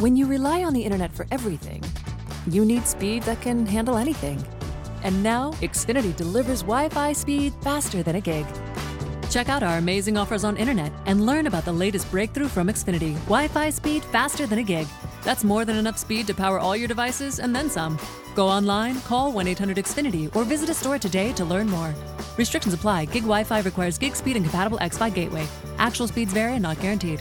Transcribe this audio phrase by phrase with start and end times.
[0.00, 1.82] When you rely on the internet for everything,
[2.48, 4.44] you need speed that can handle anything.
[5.02, 8.46] And now, Xfinity delivers Wi Fi speed faster than a gig.
[9.30, 13.14] Check out our amazing offers on internet and learn about the latest breakthrough from Xfinity
[13.24, 14.86] Wi Fi speed faster than a gig.
[15.22, 17.98] That's more than enough speed to power all your devices and then some.
[18.34, 21.94] Go online, call 1 800 Xfinity, or visit a store today to learn more.
[22.36, 23.06] Restrictions apply.
[23.06, 25.46] Gig Wi Fi requires gig speed and compatible X Fi gateway.
[25.78, 27.20] Actual speeds vary and not guaranteed.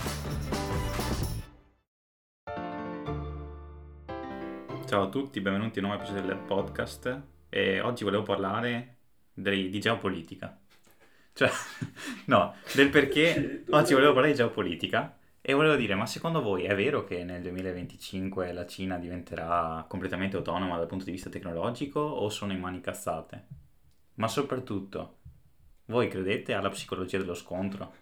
[4.91, 7.21] Ciao a tutti, benvenuti a un nuovo episodio del podcast.
[7.47, 8.97] E oggi volevo parlare
[9.31, 10.59] dei- di geopolitica.
[11.31, 11.49] Cioè,
[12.27, 16.75] no, del perché oggi volevo parlare di geopolitica e volevo dire, ma secondo voi è
[16.75, 22.27] vero che nel 2025 la Cina diventerà completamente autonoma dal punto di vista tecnologico o
[22.27, 23.45] sono in mani cazzate?
[24.15, 25.19] Ma soprattutto,
[25.85, 27.93] voi credete alla psicologia dello scontro?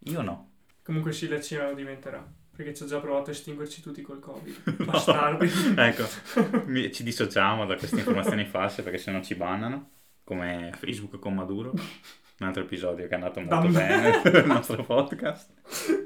[0.00, 0.50] Io no.
[0.82, 2.22] Comunque sì, la Cina lo diventerà.
[2.60, 4.84] Perché ci ha già provato a estinguerci tutti col Covid.
[4.84, 5.48] Bastardi.
[5.80, 6.04] ecco,
[6.92, 9.92] ci dissociamo da queste informazioni false perché se no ci bannano,
[10.24, 11.70] come Facebook con Maduro.
[11.70, 15.50] Un altro episodio che è andato molto Da bene il nostro podcast.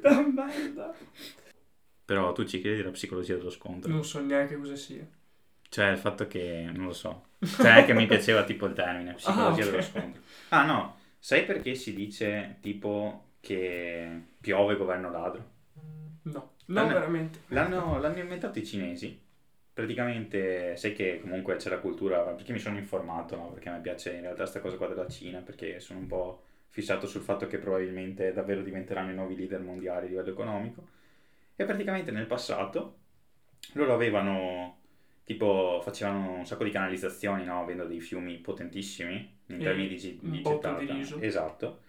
[0.00, 0.94] Da merda.
[2.04, 3.90] Però tu ci credi alla psicologia dello scontro?
[3.90, 5.04] Non so neanche cosa sia.
[5.68, 9.62] Cioè il fatto che, non lo so, cioè che mi piaceva tipo il termine, psicologia
[9.62, 9.70] Ah, ok.
[9.70, 10.22] dello scontro.
[10.50, 15.53] Ah no, sai perché si dice tipo che piove governo ladro?
[16.24, 16.92] No, no, Ah, no.
[16.92, 17.40] veramente.
[17.48, 19.20] L'hanno, l'hanno inventato i cinesi.
[19.72, 23.50] Praticamente, sai che comunque c'è la cultura, perché mi sono informato, no?
[23.52, 27.06] Perché mi piace in realtà questa cosa qua della Cina, perché sono un po' fissato
[27.06, 30.86] sul fatto che probabilmente davvero diventeranno i nuovi leader mondiali a livello economico.
[31.56, 32.98] E praticamente nel passato
[33.72, 34.78] loro avevano,
[35.24, 37.60] tipo, facevano un sacco di canalizzazioni, no?
[37.62, 40.78] Avendo dei fiumi potentissimi in E termini di, di gettata.
[40.78, 41.14] di.
[41.20, 41.80] Esatto.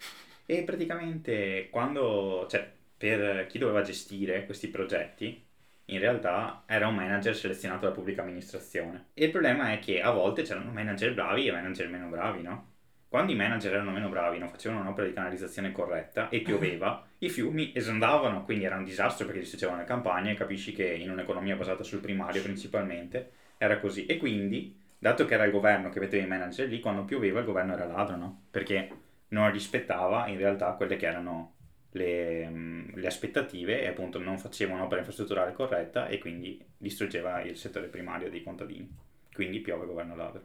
[0.47, 2.72] E praticamente quando, cioè,
[3.06, 5.45] per chi doveva gestire questi progetti,
[5.86, 9.09] in realtà era un manager selezionato dalla pubblica amministrazione.
[9.14, 12.73] E il problema è che a volte c'erano manager bravi e manager meno bravi, no?
[13.08, 17.30] Quando i manager erano meno bravi, non facevano un'opera di canalizzazione corretta e pioveva, i
[17.30, 21.55] fiumi esondavano, quindi era un disastro perché distruggevano le campagne e capisci che in un'economia
[21.55, 23.30] basata sul primario principalmente
[23.60, 24.08] era così.
[24.08, 27.45] E quindi, dato che era il governo che metteva i manager lì, quando pioveva il
[27.45, 28.42] governo era ladro, no?
[28.49, 28.89] Perché
[29.27, 31.55] non rispettava in realtà quelle che erano
[31.95, 37.88] le, le aspettative e appunto non faceva un'opera infrastrutturale corretta e quindi distruggeva il settore
[37.88, 38.94] primario dei contadini.
[39.33, 40.42] Quindi piove governo ladro.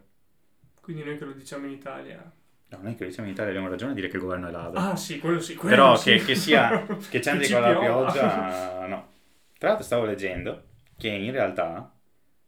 [0.79, 2.31] Quindi noi che lo diciamo in Italia.
[2.69, 4.79] No, noi che diciamo in Italia abbiamo ragione a dire che il governo è ladro.
[4.79, 5.55] Ah, sì, quello sì.
[5.55, 6.11] Quello Però sì.
[6.11, 9.09] che, che sia che ci con la pioggia, no.
[9.57, 11.93] Tra l'altro stavo leggendo che in realtà,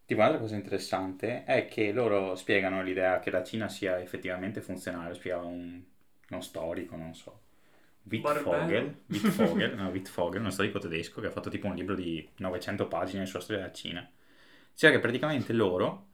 [0.05, 5.09] tipo un'altra cosa interessante è che loro spiegano l'idea che la Cina sia effettivamente funzionale,
[5.09, 5.81] lo spiegava un,
[6.29, 7.42] uno storico, non so,
[8.03, 9.03] Wittfogel.
[9.07, 13.25] Wittfogel, no, Wittfogel, uno storico tedesco che ha fatto tipo un libro di 900 pagine
[13.25, 14.09] sulla storia della Cina.
[14.75, 16.07] Cioè che praticamente loro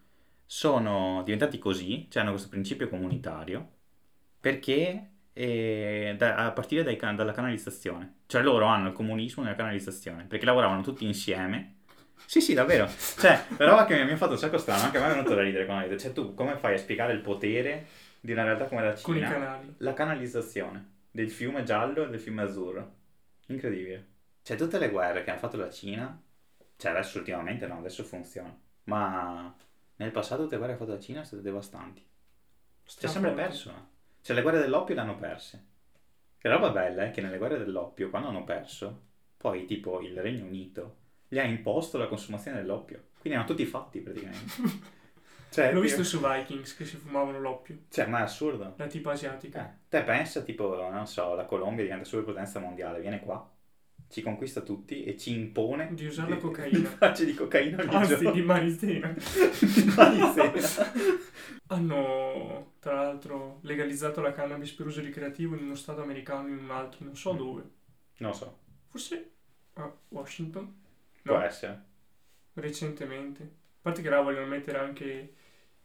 [0.46, 3.72] sono diventati così, cioè hanno questo principio comunitario,
[4.40, 8.22] perché eh, da- a partire dai dalla canalizzazione.
[8.26, 11.76] Cioè loro hanno il comunismo nella canalizzazione, perché lavoravano tutti insieme.
[12.26, 12.88] Sì, sì, davvero.
[12.88, 15.34] Cioè, la roba che mi ha fatto un sacco strano, anche a me è venuto
[15.34, 17.88] da ridere quando ho detto, cioè tu come fai a spiegare il potere
[18.20, 19.32] di una realtà come la Con i Cina?
[19.32, 19.74] canali.
[19.78, 22.96] La canalizzazione del fiume giallo e del fiume azzurro.
[23.47, 24.07] Incredibile.
[24.41, 26.18] Cioè, tutte le guerre che hanno fatto la Cina,
[26.78, 28.57] cioè adesso ultimamente no, adesso funziona.
[28.85, 29.53] Ma
[29.97, 32.08] nel passato tutte le guerre che ha fatto la Cina sono state devastanti.
[32.85, 33.69] Ci ha sempre perso.
[33.69, 33.97] eh.
[34.22, 35.66] Cioè, le guerre dell'oppio le hanno perse.
[36.40, 40.18] E la roba bella è che nelle guerre dell'oppio, quando hanno perso, poi tipo il
[40.22, 40.96] Regno Unito
[41.28, 43.09] gli ha imposto la consumazione dell'oppio.
[43.19, 44.88] Quindi erano tutti fatti praticamente.
[45.50, 47.78] Cioè, L'ho tipo- visto su Vikings che si fumavano l'oppio.
[47.90, 48.74] Cioè, ma è assurdo.
[48.78, 49.68] La tipa asiatica.
[49.68, 53.50] Eh, te pensa, tipo, non so, la Colombia diventa superpotenza mondiale, viene qua,
[54.08, 56.90] ci conquista tutti e ci impone Di usare la cocaina.
[56.90, 58.32] Facce di cocaina ogni Anzi, giorno.
[58.32, 59.08] di marizena.
[59.18, 60.68] Di marizena.
[61.68, 66.72] Hanno, tra l'altro, legalizzato la cannabis per uso ricreativo in uno stato americano, in un
[66.72, 67.64] altro, non so dove.
[68.18, 68.58] Non so,
[68.88, 69.32] Forse
[69.74, 70.76] a Washington?
[71.22, 71.84] può No, essere.
[72.53, 73.44] recentemente.
[73.44, 75.34] A parte che là vogliono mettere anche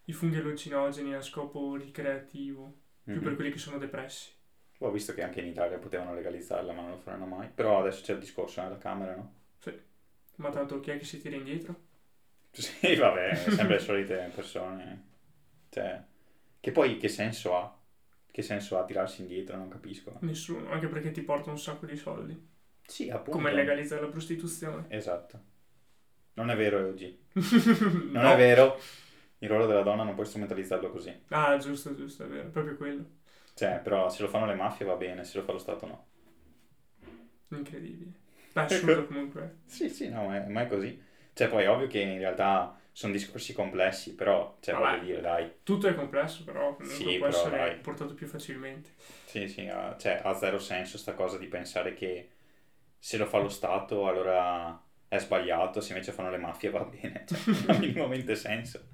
[0.05, 2.75] i funghi allucinogeni a scopo ricreativo,
[3.05, 3.23] più Mhm.
[3.23, 4.33] per quelli che sono depressi.
[4.79, 7.49] Ho visto che anche in Italia potevano legalizzarla, ma non lo faranno mai.
[7.55, 9.35] Però adesso c'è il discorso nella Camera, no?
[10.37, 11.93] Ma tanto chi è che si tira indietro?
[12.55, 15.03] Sì, vabbè, sempre le solite persone.
[15.71, 16.03] Cioè,
[16.61, 17.77] che poi che senso ha?
[18.31, 19.57] Che senso ha tirarsi indietro?
[19.57, 20.17] Non capisco.
[20.21, 22.49] Nessuno, anche perché ti porta un sacco di soldi.
[22.87, 23.31] Sì, appunto.
[23.33, 24.87] Come legalizzare la prostituzione.
[24.89, 25.41] Esatto.
[26.35, 27.17] Non è vero, EOG.
[28.13, 28.33] Non No.
[28.33, 28.79] è vero.
[29.45, 31.15] Il ruolo della donna non puoi strumentalizzarlo così.
[31.31, 33.05] Ah, giusto, giusto, è vero, proprio quello.
[33.55, 36.07] Cioè, però se lo fanno le mafie va bene, se lo fa lo Stato no.
[37.51, 38.13] Incredibile.
[38.55, 39.57] Beh, assurdo comunque.
[39.67, 41.01] Sì, sì, no, ma è, ma è così.
[41.33, 44.99] Cioè, poi è ovvio che in realtà sono discorsi complessi, però, cioè, Vabbè.
[44.99, 47.81] voglio dire, dai, Tutto è complesso, però Sì, può però essere dai.
[47.83, 48.91] portato più facilmente.
[49.25, 52.31] sì, sì, ha, cioè, ha zero senso sta cosa di pensare che
[52.99, 57.25] se lo fa lo Stato allora è sbagliato, se invece fanno le mafie va bene,
[57.27, 58.89] cioè, non ha minimamente senso.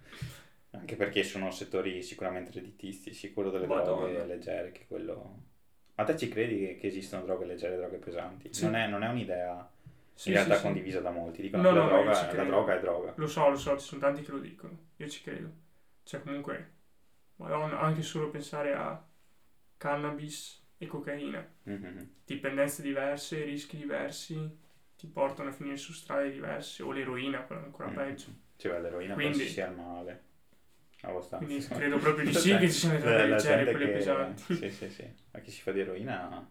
[0.72, 4.06] Anche perché sono settori sicuramente redditizi, sì, quello delle Madonna.
[4.06, 5.48] droghe leggere, che quello...
[5.96, 8.52] Ma te ci credi che, esistono droghe leggere e droghe pesanti?
[8.54, 8.64] Sì.
[8.64, 9.68] Non, è, non è un'idea
[10.14, 12.44] Sì, in realtà sì, condivisa da molti, dicono No, che la, no, io droga, la
[12.44, 13.12] droga è droga.
[13.16, 14.78] Lo so, lo so, ci sono tanti che lo dicono.
[14.96, 15.50] Io ci credo.
[16.04, 16.70] Cioè, comunque,
[17.36, 19.04] madonna, anche solo pensare a
[19.76, 21.46] cannabis e cocaina.
[21.64, 22.10] Mhm.
[22.24, 24.58] Dipendenze diverse, rischi diversi,
[24.96, 26.82] ti portano a finire su strade diverse.
[26.82, 27.94] O l'eroina, quello è ancora Mhm.
[27.94, 28.26] peggio.
[28.56, 30.22] Cioè, l'eroina Quindi- penso sia il male.
[31.02, 31.44] Abbastanza.
[31.46, 33.92] Quindi credo proprio di sì che ci siano le droghe La- la leggere quelle che-
[33.92, 34.54] pesanti.
[34.54, 35.14] Sì, sì, sì.
[35.32, 36.50] Ma chi si fa di eroina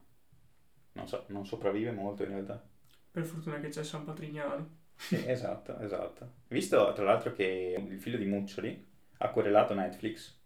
[0.93, 2.63] non, so, non sopravvive molto in realtà.
[3.11, 4.77] Per fortuna che c'è San Patrignano.
[4.95, 6.33] Sì, esatto, esatto.
[6.47, 8.87] Visto tra l'altro che il figlio di Muccioli
[9.17, 10.37] ha querelato Netflix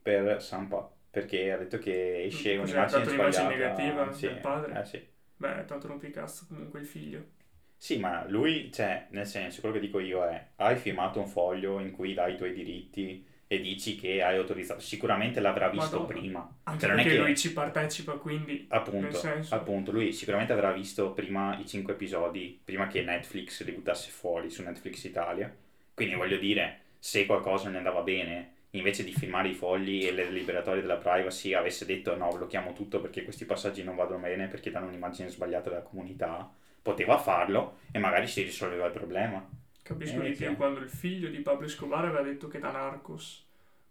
[0.00, 4.80] per Sampa perché ha detto che esce un'immagine dato un'immagine negativa sì, del padre?
[4.80, 5.06] Eh sì.
[5.36, 7.40] Beh, tanto rompi cazzo comunque il figlio.
[7.82, 11.80] Sì, ma lui, cioè, nel senso, quello che dico io è, hai firmato un foglio
[11.80, 16.06] in cui dai i tuoi diritti e dici che hai autorizzato, sicuramente l'avrà visto Madonna.
[16.20, 16.56] prima.
[16.62, 18.52] Anche Cioè, perché che- lui ci partecipa, quindi...
[18.52, 23.64] nel Appunto, senso- appunto, lui sicuramente avrà visto prima i cinque episodi, prima che Netflix
[23.64, 25.52] li buttasse fuori su Netflix Italia.
[25.92, 30.30] Quindi voglio dire, se qualcosa ne andava bene, invece di firmare i fogli e le
[30.30, 34.70] liberatorie della privacy, avesse detto no, blocchiamo tutto perché questi passaggi non vanno bene, perché
[34.70, 36.48] danno un'immagine sbagliata della comunità,
[36.82, 39.46] poteva farlo e magari si risolveva il problema.
[39.82, 40.44] Capisco Eh, di sì.
[40.44, 43.46] più quando il figlio di Pablo Escobar aveva detto che da Narcos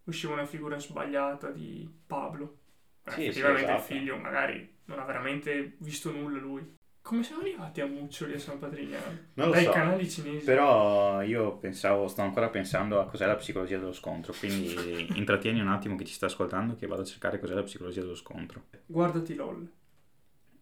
[0.06, 2.58] usciva una figura sbagliata di Pablo.
[3.04, 3.94] Eh, Sì, sì, effettivamente esatto.
[3.94, 6.80] il figlio magari non ha veramente visto nulla lui.
[7.02, 9.18] Come siamo arrivati a Muccioli e San Patrignano?
[9.34, 9.72] Non lo Dai so.
[9.72, 10.46] canali cinesi.
[10.46, 15.68] Però io pensavo, sto ancora pensando a cos'è la psicologia dello scontro, quindi intrattieni un
[15.68, 18.66] attimo chi ci sta ascoltando che vado a cercare cos'è la psicologia dello scontro.
[18.86, 19.68] Guardati LOL.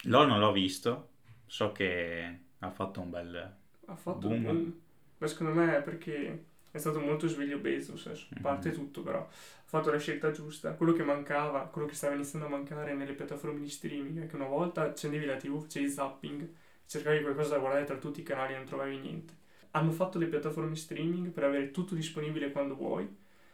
[0.06, 1.10] LOL non l'ho visto,
[1.50, 3.56] so che ha fatto un bel...
[3.86, 4.46] Ha fatto Boom.
[4.46, 4.74] un.
[5.18, 9.20] Ma secondo me è perché è stato molto sveglio Bezos, eh, a parte tutto però.
[9.20, 9.28] Ha
[9.66, 10.74] fatto la scelta giusta.
[10.74, 14.36] Quello che mancava, quello che stava iniziando a mancare nelle piattaforme di streaming è che
[14.36, 16.48] una volta accendevi la tv, facevi zapping,
[16.86, 19.34] cercavi qualcosa da guardare tra tutti i canali e non trovavi niente.
[19.72, 23.08] Hanno fatto le piattaforme streaming per avere tutto disponibile quando vuoi.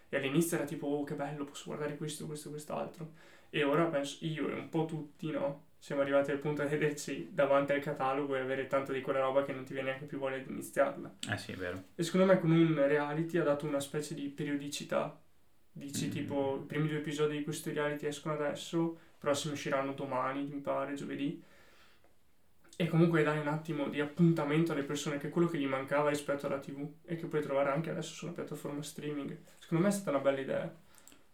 [0.09, 3.13] E all'inizio era tipo, oh che bello, posso guardare questo, questo, quest'altro.
[3.49, 5.63] E ora penso io e un po' tutti, no?
[5.85, 9.45] Siamo arrivati al punto di vederci davanti al catalogo e avere tanta di quella roba
[9.45, 11.17] che non ti viene neanche più voglia di iniziarla.
[11.29, 11.83] Eh sì, è vero.
[11.93, 15.21] E secondo me con un reality ha dato una specie di periodicità.
[15.71, 16.09] Dici Mm.
[16.09, 20.59] tipo, i primi due episodi di questo reality escono adesso, i prossimi usciranno domani, mi
[20.59, 21.39] pare, giovedì.
[22.77, 26.09] E comunque dai un attimo di appuntamento alle persone, che è quello che gli mancava
[26.09, 29.37] rispetto alla TV e che puoi trovare anche adesso su una piattaforma streaming.
[29.59, 30.75] Secondo me è stata una bella idea.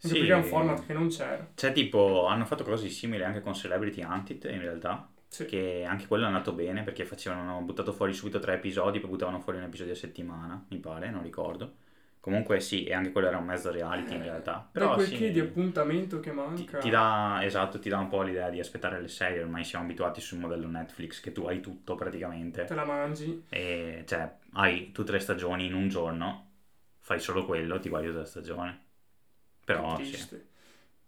[0.07, 0.17] Sì.
[0.17, 1.47] perché è un format che non c'era.
[1.53, 5.45] Cioè tipo, hanno fatto cose simili anche con Celebrity Hunted in realtà, Sì.
[5.45, 9.11] che anche quello è andato bene perché facevano, hanno buttato fuori subito tre episodi, poi
[9.11, 11.75] buttavano fuori un episodio a settimana, mi pare, non ricordo.
[12.19, 14.67] Comunque sì, e anche quello era un mezzo reality in realtà.
[14.71, 16.77] Però quel sì, che di appuntamento che ti, manca.
[16.77, 20.21] ti dà, esatto, ti dà un po' l'idea di aspettare le serie, ormai siamo abituati
[20.21, 22.65] sul modello Netflix che tu hai tutto praticamente.
[22.65, 23.45] Te la mangi.
[23.49, 26.49] E cioè, hai tutte le stagioni in un giorno,
[26.99, 28.81] fai solo quello, ti guardi tutta la stagione.
[29.73, 30.41] Però sì,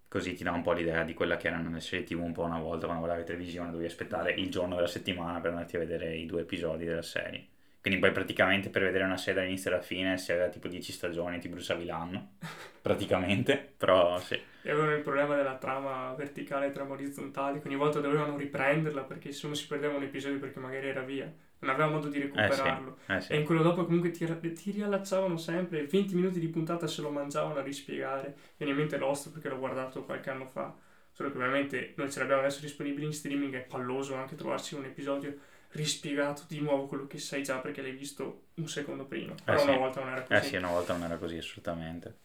[0.07, 2.43] così ti dà un po' l'idea di quella che erano le serie TV un po'
[2.43, 6.15] una volta quando guardavi televisione, dovevi aspettare il giorno della settimana per andarti a vedere
[6.15, 7.47] i due episodi della serie.
[7.83, 11.39] Quindi poi praticamente per vedere una serie dall'inizio alla fine, se aveva tipo 10 stagioni,
[11.39, 12.37] ti bruciavi l'anno,
[12.81, 14.41] praticamente, però sì.
[14.65, 19.03] E avevano il problema della trama verticale e trama orizzontale, che ogni volta dovevano riprenderla
[19.03, 22.21] perché se uno si perdeva un episodio perché magari era via, non aveva modo di
[22.35, 22.97] Eh sì, recuperarlo.
[23.07, 23.39] eh E sì.
[23.39, 27.59] in quello dopo comunque ti, ti riallacciavano sempre, 20 minuti di puntata se lo mangiavano
[27.59, 28.35] a rispiegare.
[28.55, 30.73] Viene in mente Lost perché l'ho guardato qualche anno fa,
[31.11, 34.85] solo che ovviamente noi ce l'abbiamo adesso disponibili in streaming, è palloso anche trovarsi un
[34.85, 35.37] episodio
[35.73, 39.35] rispiegato di nuovo quello che sai già perché l'hai visto un secondo prima.
[39.43, 39.67] Però sì.
[39.67, 40.49] una volta non era Eh così.
[40.49, 42.17] sì, una volta non era così assolutamente.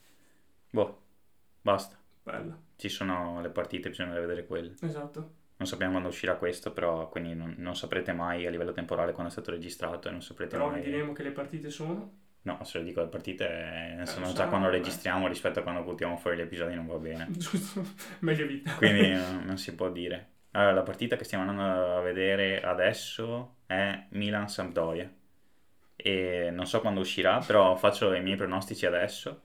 [0.71, 1.03] Boh,
[1.61, 1.97] basta.
[2.23, 4.75] Bella, Ci sono le partite, bisogna vedere quelle.
[4.83, 5.37] esatto.
[5.57, 9.31] Non sappiamo quando uscirà questo, però quindi non, non saprete mai a livello temporale quando
[9.31, 10.85] è stato registrato e non saprete Però vi mai...
[10.85, 12.13] diremo che le partite sono
[12.43, 16.17] No, se lo dico, le partite eh, sono già quando registriamo rispetto a quando buttiamo
[16.17, 17.27] fuori gli episodi non va bene.
[17.37, 17.85] giusto,
[18.21, 18.77] meglio evitare.
[18.77, 20.37] Quindi eh, non si può dire.
[20.53, 25.11] Allora, la partita che stiamo andando a vedere adesso è Milan-Sampdoria.
[25.95, 29.43] E non so quando uscirà, però faccio i miei pronostici adesso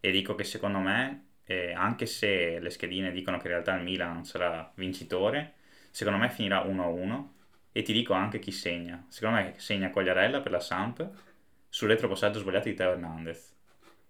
[0.00, 3.82] e dico che secondo me, eh, anche se le schedine dicono che in realtà il
[3.82, 5.54] Milan sarà vincitore,
[5.90, 7.34] secondo me finirà 1-1
[7.72, 9.04] E ti dico anche chi segna.
[9.08, 11.08] Secondo me segna Quagliarella per la Samp
[11.68, 13.54] sul retropassaggio sbagliato di Teo Hernandez.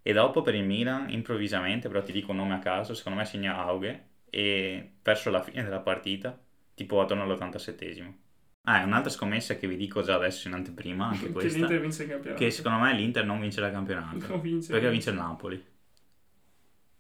[0.03, 3.25] E dopo per il Milan, improvvisamente, però ti dico un nome a caso, secondo me
[3.27, 6.39] segna Auge e verso la fine della partita,
[6.75, 8.15] tipo attorno all'87esimo.
[8.63, 11.59] Ah, è un'altra scommessa che vi dico già adesso in anteprima, anche che questa.
[11.59, 12.43] l'Inter vince il campionato.
[12.43, 14.27] Che secondo me l'Inter non vincerà il campionato.
[14.29, 14.73] Non vince.
[14.73, 15.67] Perché vince il Napoli.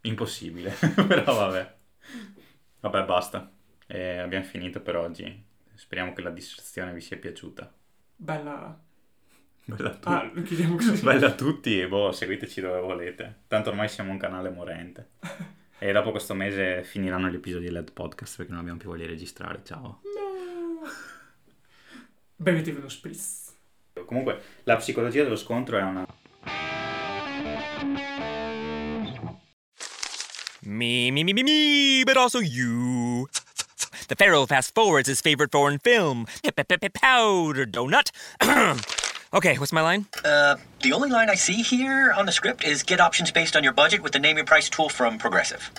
[0.02, 0.70] Impossibile,
[1.06, 1.76] però vabbè.
[2.80, 3.52] Vabbè, basta.
[3.86, 5.44] Eh, abbiamo finito per oggi.
[5.74, 7.72] Speriamo che la distrazione vi sia piaciuta.
[8.16, 8.80] Bella.
[9.64, 10.08] Bella a tutti.
[10.08, 11.02] Ah.
[11.02, 13.42] Bella a tutti e boh, seguiteci dove volete.
[13.46, 15.10] Tanto ormai siamo un canale morente.
[15.80, 19.12] E dopo questo mese finiranno gli episodi LED podcast perché non abbiamo più voglia di
[19.12, 19.60] registrare.
[19.64, 20.00] Ciao.
[20.02, 20.90] No.
[22.34, 23.54] Bevetevi uno spritz.
[24.04, 26.06] Comunque, la psicologia dello scontro è una
[30.62, 33.26] Me, me, me, me, me, but also you.
[34.08, 36.26] The Pharaoh fast forwards his favorite foreign film,
[36.92, 38.10] Powder Donut.
[39.32, 40.06] okay, what's my line?
[40.24, 43.64] Uh, the only line I see here on the script is get options based on
[43.64, 45.70] your budget with the name your price tool from Progressive.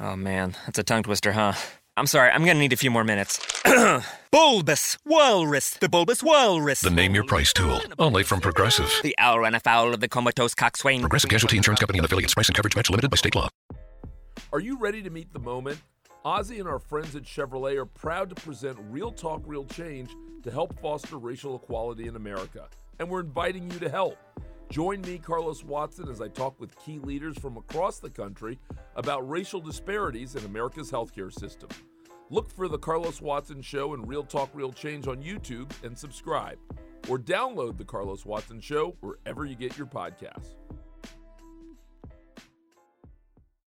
[0.00, 1.54] Oh man, that's a tongue twister, huh?
[1.96, 3.40] I'm sorry, I'm gonna need a few more minutes.
[4.30, 6.80] bulbous Walrus, the Bulbous Walrus.
[6.80, 8.92] The Name Your Price tool, only from Progressive.
[9.02, 11.00] The owl ran afoul of the comatose coxswain.
[11.00, 12.34] Progressive Casualty Insurance Company and affiliates.
[12.34, 13.48] Price and coverage match limited by state law.
[14.52, 15.80] Are you ready to meet the moment?
[16.24, 20.10] Ozzy and our friends at Chevrolet are proud to present Real Talk, Real Change
[20.42, 22.68] to help foster racial equality in America.
[22.98, 24.18] And we're inviting you to help.
[24.70, 28.58] Join me, Carlos Watson, as I talk with key leaders from across the country
[28.96, 31.70] about racial disparities in America's healthcare system.
[32.28, 36.58] Look for The Carlos Watson Show and Real Talk, Real Change on YouTube and subscribe.
[37.08, 40.56] Or download The Carlos Watson Show wherever you get your podcasts.